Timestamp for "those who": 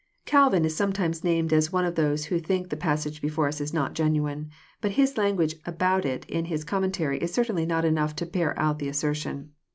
1.93-2.39